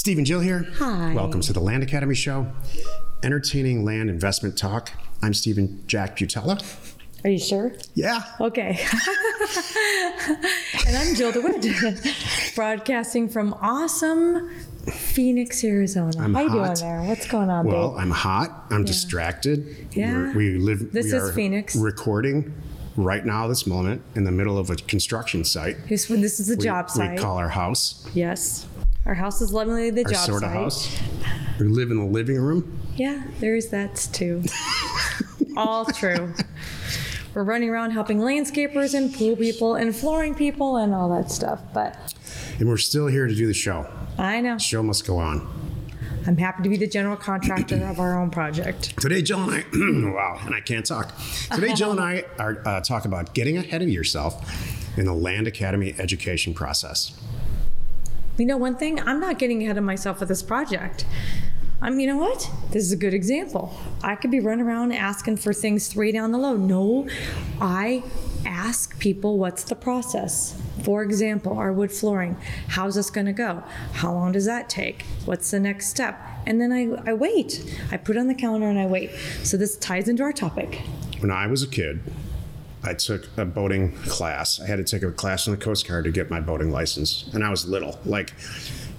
[0.00, 0.66] Stephen Jill here.
[0.76, 1.12] Hi.
[1.12, 2.50] Welcome to the Land Academy Show,
[3.22, 4.90] entertaining land investment talk.
[5.20, 6.58] I'm Steven Jack Butala.
[7.22, 7.72] Are you sure?
[7.92, 8.22] Yeah.
[8.40, 8.80] Okay.
[10.86, 12.00] and I'm Jill DeWitt,
[12.54, 14.48] broadcasting from awesome
[14.90, 16.12] Phoenix, Arizona.
[16.18, 16.76] I'm How you hot.
[16.76, 17.02] doing there?
[17.02, 17.74] What's going on, there?
[17.74, 17.98] Well, babe?
[18.00, 18.68] I'm hot.
[18.70, 19.86] I'm distracted.
[19.92, 20.16] Yeah.
[20.16, 20.92] We're- we live.
[20.92, 21.76] This we is are Phoenix.
[21.76, 22.54] Recording
[22.96, 25.88] right now, this moment, in the middle of a construction site.
[25.88, 27.12] This, this is a We, job site.
[27.12, 28.66] we call our house yes.
[29.10, 30.56] Our house is lovingly the our job sort of site.
[30.56, 31.00] house.
[31.58, 32.80] We live in the living room.
[32.94, 34.44] Yeah, there's that too.
[35.56, 36.32] All true.
[37.34, 41.60] We're running around helping landscapers and pool people and flooring people and all that stuff.
[41.74, 42.14] But
[42.60, 43.90] And we're still here to do the show.
[44.16, 44.58] I know.
[44.58, 45.44] Show must go on.
[46.28, 48.96] I'm happy to be the general contractor of our own project.
[49.00, 49.64] Today, Jill and I,
[50.14, 51.12] wow, and I can't talk.
[51.52, 55.48] Today, Jill and I are uh, talk about getting ahead of yourself in the Land
[55.48, 57.20] Academy education process.
[58.40, 61.04] You know, one thing, I'm not getting ahead of myself with this project.
[61.82, 62.50] I'm, you know what?
[62.70, 63.78] This is a good example.
[64.02, 66.56] I could be running around asking for things three down the low.
[66.56, 67.06] No,
[67.60, 68.02] I
[68.46, 70.58] ask people what's the process.
[70.84, 72.38] For example, our wood flooring.
[72.68, 73.62] How's this going to go?
[73.92, 75.02] How long does that take?
[75.26, 76.18] What's the next step?
[76.46, 77.78] And then I, I wait.
[77.92, 79.10] I put on the calendar and I wait.
[79.42, 80.80] So this ties into our topic.
[81.18, 82.00] When I was a kid,
[82.82, 84.58] I took a boating class.
[84.60, 87.28] I had to take a class in the Coast Guard to get my boating license,
[87.34, 87.98] and I was little.
[88.06, 88.32] Like,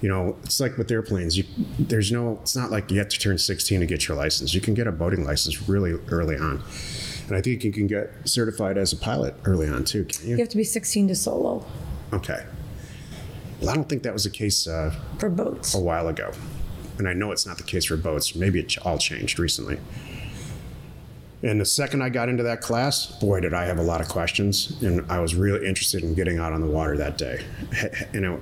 [0.00, 1.36] you know, it's like with airplanes.
[1.36, 1.44] You,
[1.78, 2.38] there's no.
[2.42, 4.54] It's not like you have to turn 16 to get your license.
[4.54, 6.62] You can get a boating license really early on,
[7.26, 10.04] and I think you can get certified as a pilot early on too.
[10.04, 10.38] Can You you?
[10.38, 11.64] have to be 16 to solo
[12.12, 12.44] Okay.
[13.60, 15.74] Well, I don't think that was the case uh, for boats.
[15.74, 16.30] a while ago,
[16.98, 18.34] and I know it's not the case for boats.
[18.36, 19.78] Maybe it all changed recently.
[21.42, 24.08] And the second I got into that class, boy, did I have a lot of
[24.08, 27.44] questions, and I was really interested in getting out on the water that day.
[28.12, 28.40] You know,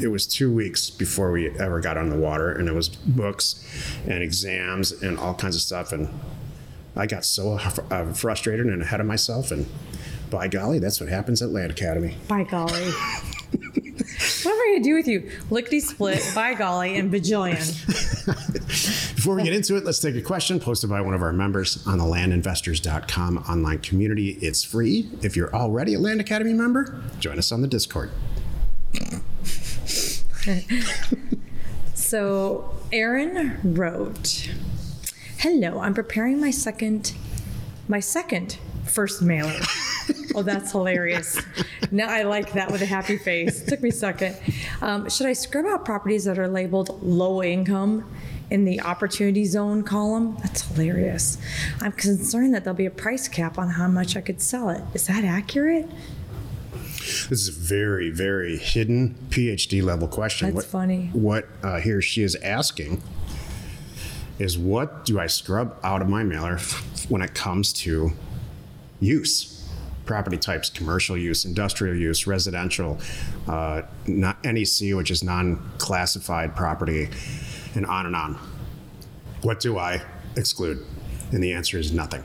[0.00, 3.64] it was two weeks before we ever got on the water, and it was books
[4.06, 6.08] and exams and all kinds of stuff, and
[6.96, 7.58] I got so
[7.90, 9.66] uh, frustrated and ahead of myself, and
[10.30, 12.16] by golly, that's what happens at Land Academy.
[12.28, 12.92] By golly.
[14.44, 15.30] what am I going to do with you?
[15.50, 17.62] Lickety split, by golly, and bajillion.
[19.16, 21.86] Before we get into it, let's take a question posted by one of our members
[21.86, 24.30] on the landinvestors.com online community.
[24.40, 25.08] It's free.
[25.22, 28.10] If you're already a Land Academy member, join us on the Discord.
[31.94, 34.50] So, Aaron wrote,
[35.38, 37.12] "Hello, I'm preparing my second,
[37.88, 39.54] my second first mailer.
[40.34, 41.40] Oh, that's hilarious.
[41.90, 43.62] Now I like that with a happy face.
[43.64, 44.36] Took me a second.
[44.80, 48.08] Um, should I scrub out properties that are labeled low income?"
[48.50, 51.38] In the opportunity zone column, that's hilarious.
[51.80, 54.82] I'm concerned that there'll be a price cap on how much I could sell it.
[54.92, 55.88] Is that accurate?
[57.02, 60.48] This is a very, very hidden PhD level question.
[60.48, 61.10] That's what, funny.
[61.14, 63.02] What uh, he or she is asking
[64.38, 66.58] is what do I scrub out of my mailer
[67.08, 68.12] when it comes to
[69.00, 69.61] use?
[70.12, 72.98] Property types, commercial use, industrial use, residential,
[73.48, 77.08] uh, not NEC, which is non classified property,
[77.74, 78.38] and on and on.
[79.40, 80.02] What do I
[80.36, 80.84] exclude?
[81.32, 82.22] And the answer is nothing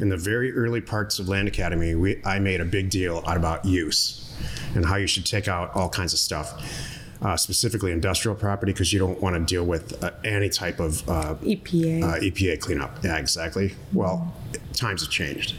[0.00, 3.36] in the very early parts of Land Academy, we, I made a big deal out
[3.36, 4.34] about use
[4.74, 6.60] and how you should take out all kinds of stuff,
[7.22, 11.08] uh, specifically industrial property, because you don't want to deal with uh, any type of
[11.08, 12.02] uh, EPA.
[12.02, 13.04] uh, EPA cleanup.
[13.04, 13.74] Yeah, exactly.
[13.92, 14.34] Well,
[14.72, 15.54] times have changed.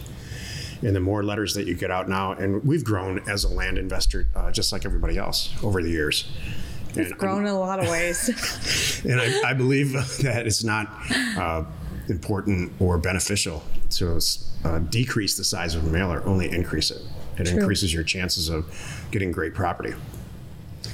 [0.81, 3.77] And the more letters that you get out now, and we've grown as a land
[3.77, 6.29] investor uh, just like everybody else over the years.
[6.95, 9.01] And I'm- Grown in a lot of ways.
[9.05, 10.89] and I, I believe that it's not
[11.37, 11.63] uh,
[12.09, 14.19] important or beneficial to
[14.63, 17.01] uh, decrease the size of a mailer, only increase it.
[17.37, 17.57] It True.
[17.59, 18.65] increases your chances of
[19.11, 19.93] getting great property,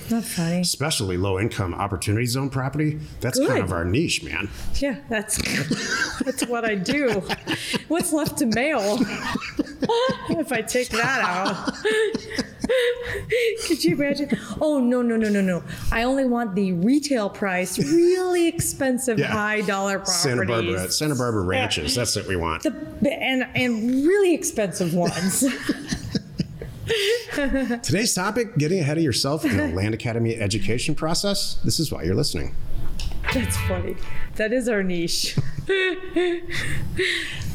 [0.09, 0.61] Not funny.
[0.61, 2.99] especially low income opportunity zone property.
[3.19, 4.49] That's kind of our niche, man.
[4.79, 5.37] Yeah, that's
[6.23, 7.21] that's what I do.
[7.89, 8.99] What's left to mail?
[10.29, 11.73] if I take that out.
[13.67, 14.37] Could you imagine?
[14.61, 15.63] Oh no no no no no!
[15.91, 19.27] I only want the retail price, really expensive, Yeah.
[19.27, 20.21] high dollar properties.
[20.21, 21.95] Santa Barbara, Santa Barbara ranches.
[21.95, 22.63] That's what we want.
[22.63, 22.73] The,
[23.11, 25.43] and and really expensive ones.
[27.83, 31.55] Today's topic: getting ahead of yourself in the Land Academy education process.
[31.63, 32.55] This is why you're listening.
[33.33, 33.95] That's funny.
[34.35, 35.37] That is our niche.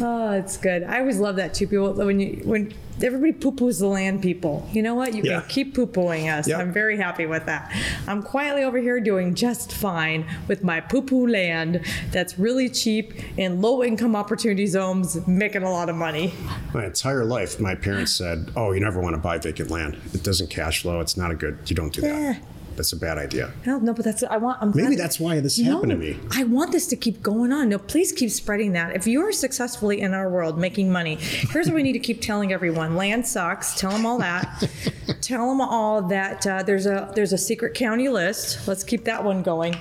[0.01, 0.85] oh, it's good.
[0.85, 1.67] I always love that too.
[1.67, 4.67] People when you when everybody poo poos the land people.
[4.73, 5.15] You know what?
[5.15, 5.41] You Yeah.
[5.41, 6.49] can keep poo pooing us.
[6.49, 6.61] Yep.
[6.61, 7.71] I'm very happy with that.
[8.07, 13.13] I'm quietly over here doing just fine with my poo poo land that's really cheap
[13.39, 16.33] in low income opportunity zones, making a lot of money.
[16.73, 19.99] My entire life, my parents said, "Oh, you never want to buy vacant land.
[20.15, 21.01] It doesn't cash flow.
[21.01, 21.59] It's not a good.
[21.67, 22.41] You don't do that."
[22.77, 23.53] That's a bad idea.
[23.65, 24.59] No, no, but that's I want.
[24.61, 26.19] I'm Maybe that's why this happened to me.
[26.31, 27.69] I want this to keep going on.
[27.69, 28.95] No, please keep spreading that.
[28.95, 32.21] If you are successfully in our world making money, here's what we need to keep
[32.21, 33.79] telling everyone: land sucks.
[33.79, 34.69] Tell them all that.
[35.21, 38.67] Tell them all that uh, there's a there's a secret county list.
[38.69, 39.75] Let's keep that one going,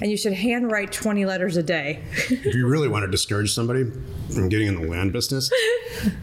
[0.00, 2.02] and you should handwrite 20 letters a day.
[2.28, 3.84] If you really want to discourage somebody
[4.32, 5.50] from getting in the land business,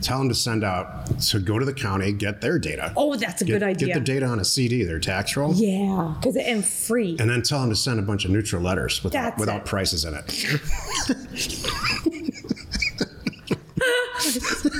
[0.01, 2.93] tell them to send out to go to the county, get their data.
[2.95, 3.87] Oh, that's a get, good idea.
[3.87, 7.17] Get the data on a CD, their tax roll, yeah, because and free.
[7.19, 9.65] and then tell them to send a bunch of neutral letters without, That's without it.
[9.65, 10.31] prices in it.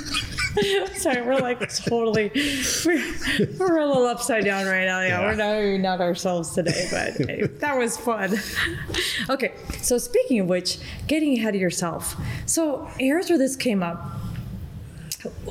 [0.96, 2.32] Sorry, we're like totally,
[2.86, 3.14] we're,
[3.60, 5.02] we're a little upside down right now.
[5.02, 5.28] Yeah, Yeah.
[5.76, 8.38] we're not, not ourselves today, but anyway, that was fun.
[9.30, 12.16] Okay, so speaking of which, getting ahead of yourself.
[12.46, 14.06] So here's where this came up.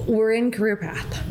[0.06, 1.22] We're in career path,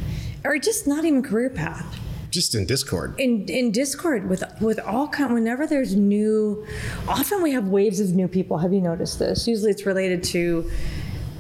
[0.44, 1.86] or just not even career path.
[2.31, 3.19] Just in Discord.
[3.19, 5.33] In in Discord with with all kind.
[5.33, 6.66] Whenever there's new,
[7.07, 8.57] often we have waves of new people.
[8.57, 9.48] Have you noticed this?
[9.48, 10.72] Usually it's related to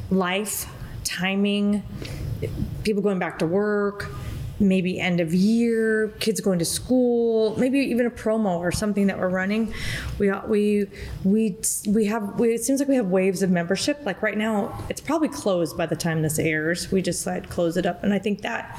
[0.09, 0.65] life,
[1.05, 1.81] timing,
[2.83, 4.11] people going back to work,
[4.59, 9.17] maybe end of year, kids going to school, maybe even a promo or something that
[9.17, 9.73] we're running.
[10.19, 10.87] We we
[11.23, 11.57] we
[11.87, 14.01] we have we, it seems like we have waves of membership.
[14.05, 16.91] Like right now, it's probably closed by the time this airs.
[16.91, 18.77] We just like close it up, and I think that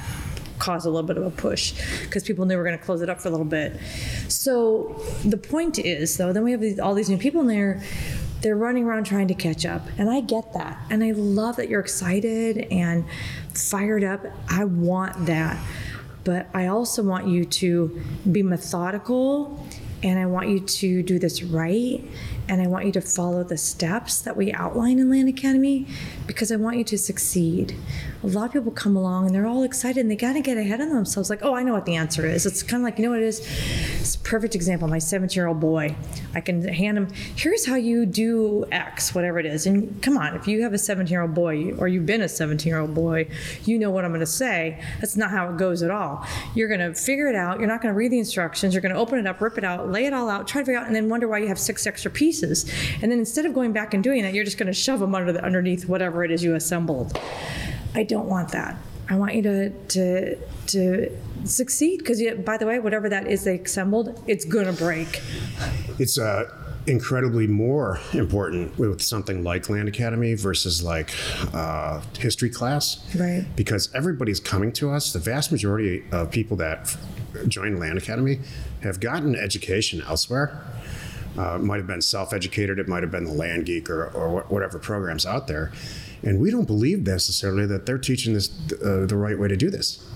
[0.63, 1.73] caused a little bit of a push
[2.03, 3.77] because people knew we were going to close it up for a little bit.
[4.29, 4.95] So
[5.25, 7.83] the point is, though, then we have these, all these new people in there.
[8.41, 11.69] They're running around trying to catch up, and I get that, and I love that
[11.69, 13.05] you're excited and
[13.53, 14.25] fired up.
[14.49, 15.61] I want that,
[16.23, 19.65] but I also want you to be methodical,
[20.01, 22.03] and I want you to do this right,
[22.47, 25.87] and I want you to follow the steps that we outline in Land Academy
[26.27, 27.75] because I want you to succeed.
[28.23, 30.57] A lot of people come along and they're all excited and they got to get
[30.57, 31.29] ahead of themselves.
[31.29, 32.45] Like, oh, I know what the answer is.
[32.45, 33.39] It's kind of like, you know what it is?
[33.99, 34.87] It's perfect example.
[34.87, 35.95] My 17 year old boy,
[36.33, 39.65] I can hand him, here's how you do X, whatever it is.
[39.65, 42.29] And come on, if you have a 17 year old boy or you've been a
[42.29, 43.27] 17 year old boy,
[43.65, 44.83] you know what I'm going to say.
[44.99, 46.25] That's not how it goes at all.
[46.55, 47.59] You're going to figure it out.
[47.59, 48.73] You're not going to read the instructions.
[48.73, 50.65] You're going to open it up, rip it out, lay it all out, try to
[50.65, 52.32] figure out, and then wonder why you have six extra pieces.
[52.41, 55.13] And then instead of going back and doing that, you're just going to shove them
[55.13, 57.19] under the, underneath whatever it is you assembled.
[57.93, 58.77] I don't want that.
[59.09, 60.35] I want you to to
[60.67, 65.21] to succeed because by the way, whatever that is they assembled, it's gonna break.
[65.99, 66.49] It's uh,
[66.87, 71.11] incredibly more important with something like Land Academy versus like
[71.53, 73.03] uh, history class.
[73.15, 73.45] Right.
[73.55, 75.13] Because everybody's coming to us.
[75.13, 76.95] The vast majority of people that
[77.47, 78.39] join Land Academy
[78.81, 80.63] have gotten education elsewhere.
[81.37, 82.77] Uh, might have been self-educated.
[82.77, 85.71] It might have been the Land Geek or, or wh- whatever programs out there,
[86.21, 89.69] and we don't believe necessarily that they're teaching this uh, the right way to do
[89.71, 90.07] this.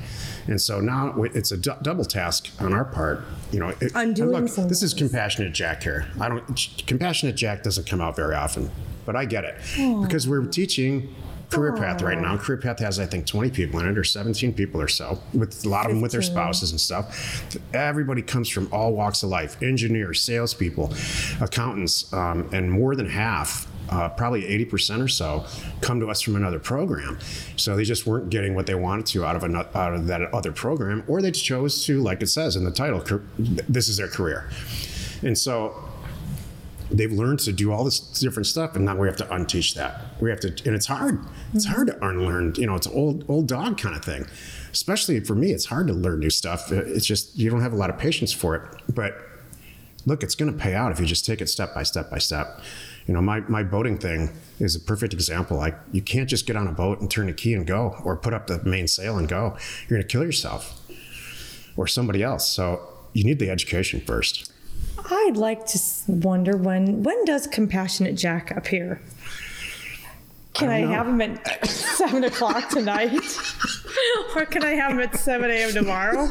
[0.48, 3.22] And so now it's a double task on our part.
[3.52, 6.08] You know, it, Undoing look, this is compassionate Jack here.
[6.22, 8.72] I don't compassionate Jack doesn't come out very often,
[9.06, 9.56] but I get it
[10.02, 11.14] because we're teaching
[11.50, 12.38] career path right now.
[12.38, 15.66] Career path has I think 20 people in it, or 17 people or so, with
[15.66, 17.46] a lot of them with their spouses and stuff.
[17.74, 20.94] Everybody comes from all walks of life: engineers, salespeople,
[21.42, 23.68] accountants, um, and more than half.
[23.90, 25.46] Uh, probably 80% or so
[25.80, 27.18] come to us from another program.
[27.56, 30.24] So they just weren't getting what they wanted to out of, an, out of that
[30.34, 33.02] other program, or they chose to, like it says in the title,
[33.38, 34.50] this is their career.
[35.24, 35.87] And so
[36.92, 40.02] they've learned to do all this different stuff and now we have to unteach that.
[40.20, 41.20] We have to and it's hard.
[41.54, 41.76] It's mm-hmm.
[41.76, 44.26] hard to unlearn you know it's an old old dog kind of thing.
[44.72, 46.72] Especially for me it's hard to learn new stuff.
[46.72, 48.82] It's just you don't have a lot of patience for it.
[48.94, 49.18] But
[50.06, 52.18] look it's going to pay out if you just take it step by step by
[52.18, 52.62] step.
[53.06, 55.58] You know my, my boating thing is a perfect example.
[55.58, 58.18] Like you can't just get on a boat and turn a key and go or
[58.18, 59.58] put up the main sail and go.
[59.88, 60.82] You're going to kill yourself
[61.76, 62.48] or somebody else.
[62.48, 62.82] So
[63.14, 64.52] you need the education first
[65.10, 69.02] I'd like to wonder when when does compassionate Jack appear?
[70.54, 73.12] Can I, don't have him at seven o'clock tonight,
[74.36, 75.72] or can I have him at seven a.m.
[75.72, 76.28] tomorrow?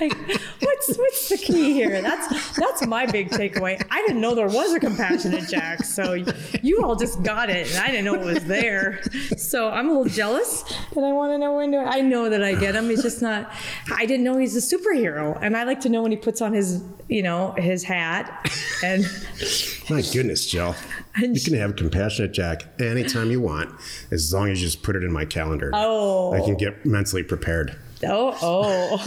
[0.00, 0.16] Like,
[0.60, 2.00] what's what's the key here?
[2.02, 3.84] That's that's my big takeaway.
[3.90, 6.14] I didn't know there was a compassionate Jack, so
[6.62, 9.02] you all just got it, and I didn't know it was there.
[9.36, 11.72] So I'm a little jealous, and I want to know when.
[11.72, 12.88] To, I know that I get him.
[12.88, 13.52] He's just not.
[13.92, 16.52] I didn't know he's a superhero, and I like to know when he puts on
[16.52, 18.50] his, you know, his hat,
[18.82, 19.04] and
[19.90, 20.74] My goodness, Jill.
[21.16, 23.70] You can have compassionate Jack anytime you want,
[24.10, 25.70] as long as you just put it in my calendar.
[25.72, 26.32] Oh.
[26.32, 27.76] I can get mentally prepared.
[28.04, 28.36] Oh,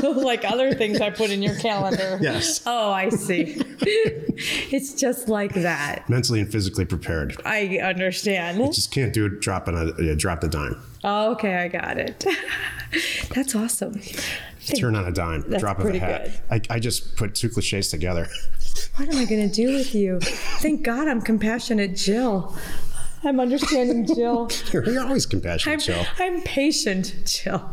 [0.03, 2.17] oh, like other things I put in your calendar.
[2.29, 2.62] Yes.
[2.65, 3.62] Oh, I see.
[3.81, 6.08] it's just like that.
[6.10, 7.39] Mentally and physically prepared.
[7.46, 8.74] I understand.
[8.74, 10.75] Just can't do it dropping a, uh, drop the dime.
[11.03, 12.25] Oh, okay, I got it.
[13.34, 14.01] That's awesome.
[14.77, 16.41] Turn on a dime, That's drop of a hat.
[16.51, 18.27] I, I just put two cliches together.
[18.96, 20.19] What am I going to do with you?
[20.19, 22.55] Thank God I'm compassionate, Jill.
[23.23, 24.49] I'm understanding, Jill.
[24.71, 26.05] You're, always compassionate, I'm, Jill.
[26.19, 27.69] I'm patient, Jill.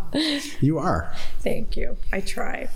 [0.60, 1.14] You are.
[1.40, 1.96] Thank you.
[2.12, 2.68] I try.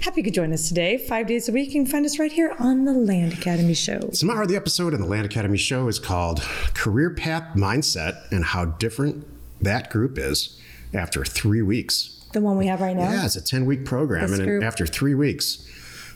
[0.00, 0.98] Happy you could join us today.
[0.98, 1.68] Five days a week.
[1.68, 4.00] You can find us right here on the Land Academy Show.
[4.12, 6.40] Tomorrow, the episode in the Land Academy show is called
[6.74, 9.26] Career Path Mindset and How Different
[9.60, 10.60] That Group Is
[10.92, 12.24] After Three Weeks.
[12.32, 13.10] The one we have right now.
[13.10, 14.30] Yeah, it's a 10 week program.
[14.30, 14.64] This and group.
[14.64, 15.56] after three weeks,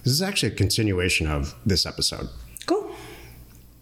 [0.05, 2.29] this is actually a continuation of this episode.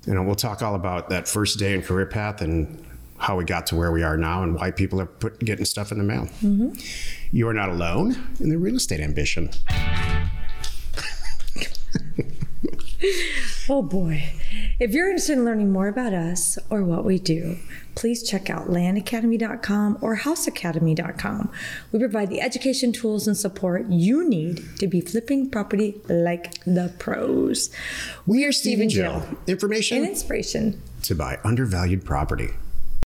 [0.07, 2.85] You know, we'll talk all about that first day in career path and
[3.19, 5.91] how we got to where we are now and why people are put, getting stuff
[5.93, 6.27] in the mail.
[6.43, 6.75] Mm-hmm.
[7.33, 9.51] You are not alone in the real estate ambition.
[13.71, 14.25] Oh boy.
[14.81, 17.59] If you're interested in learning more about us or what we do,
[17.97, 21.51] please check out landacademy.com or houseacademy.com.
[21.91, 26.95] We provide the education tools and support you need to be flipping property like the
[27.01, 27.71] pros.
[28.25, 29.27] We are Steve and Jill.
[29.49, 30.81] Information And inspiration.
[31.03, 32.51] to buy undervalued property.